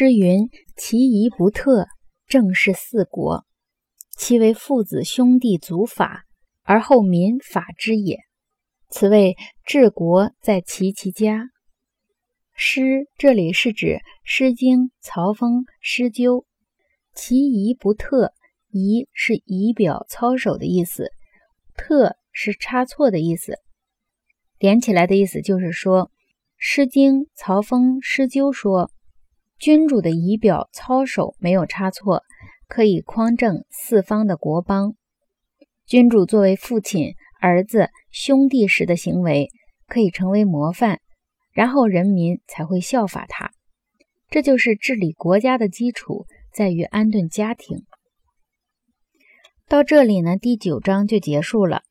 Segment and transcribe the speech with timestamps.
[0.00, 0.48] 诗云
[0.78, 1.86] ：“其仪不特，
[2.26, 3.44] 正是四国。
[4.16, 6.24] 其为父子兄弟祖法，
[6.62, 8.16] 而后民法之也。
[8.88, 11.50] 此谓治国在齐其家。”
[12.56, 13.86] 诗这里是指
[14.24, 16.46] 《诗经》曹风诗鸠。
[17.14, 18.32] 其仪不特，
[18.70, 21.10] 仪是仪表操守的意思，
[21.76, 23.58] 特是差错的意思。
[24.58, 26.06] 连起来的意思就是说，
[26.56, 28.90] 《诗经》曹风诗鸠说，
[29.60, 32.24] 君主的仪表操守没有差错，
[32.66, 34.94] 可以匡正四方的国邦。
[35.86, 39.50] 君主作为父亲、儿子、兄弟时的行为，
[39.86, 41.00] 可以成为模范，
[41.52, 43.52] 然后人民才会效法他。
[44.30, 46.26] 这就是治理国家的基础。
[46.52, 47.84] 在于安顿家庭。
[49.68, 51.82] 到这里呢，第九章就结束了。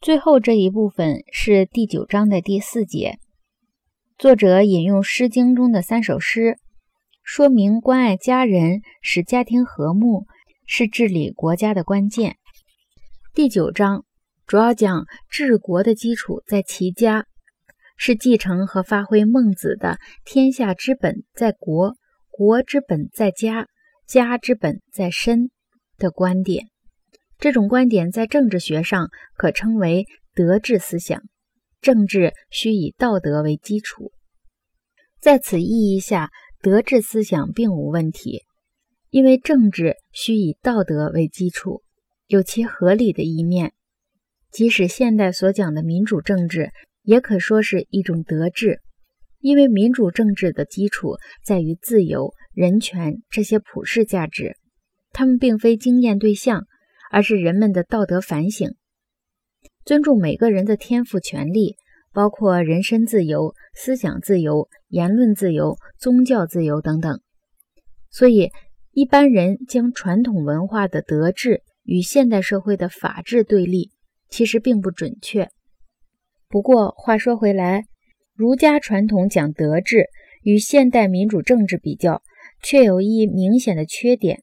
[0.00, 3.18] 最后这一部分是第九章的第四节。
[4.16, 6.56] 作者引用《诗经》中的三首诗，
[7.26, 10.26] 说明关爱家人、使家庭和睦
[10.64, 12.36] 是治理国家的关键。
[13.34, 14.04] 第九章
[14.46, 17.26] 主要讲治国的基础在齐家，
[17.96, 21.96] 是继承和发挥孟子的“天下之本在国，
[22.30, 23.66] 国之本在家”。
[24.06, 25.50] 家之本在身
[25.98, 26.68] 的观点，
[27.38, 31.20] 这种观点在政治学上可称为德治思想。
[31.80, 34.12] 政治需以道德为基础，
[35.20, 38.42] 在此意义下，德治思想并无问题，
[39.10, 41.82] 因为政治需以道德为基础，
[42.26, 43.72] 有其合理的一面。
[44.50, 46.70] 即使现代所讲的民主政治，
[47.02, 48.80] 也可说是一种德治。
[49.40, 54.56] 因为民主政治的基础在于自由、人权这些普世价值，
[55.12, 56.64] 它们并非经验对象，
[57.12, 58.74] 而是人们的道德反省。
[59.84, 61.76] 尊重每个人的天赋权利，
[62.16, 67.20] 包括人身自由、思想自由、言论自由、宗教自由等等。
[68.10, 68.52] 所以，
[68.92, 73.90] 一般人将传统文化的德治与现代社会的法治对立，
[74.30, 75.50] 其实并不准确。
[76.48, 77.84] 不过，话说回来。
[78.34, 80.06] 儒家传统讲德治，
[80.42, 82.22] 与现代民主政治比较，
[82.62, 84.42] 却有一明显的缺点：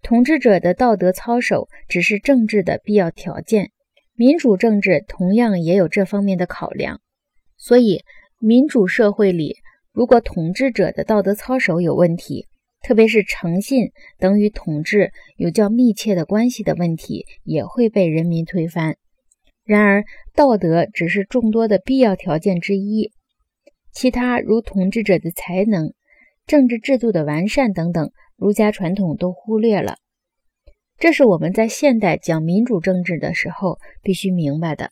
[0.00, 3.72] 统治者的道德操守只是政治的必要条件，
[4.18, 7.00] 民主政治同样也有这方面的考量。
[7.56, 8.02] 所以，
[8.40, 9.58] 民主社会里，
[9.92, 12.46] 如果统治者的道德操守有问题，
[12.82, 18.96] 特别是诚信等与统治有较密切的关系的问题，也会被人民推翻。
[19.64, 20.02] 然而，
[20.34, 23.12] 道德只是众多的必要条件之一，
[23.92, 25.92] 其他如统治者的才能、
[26.44, 29.98] 政治制度的完善等等，儒家传统都忽略了。
[30.98, 34.90] 这是我们在现代讲民主政治的时候必须明白的。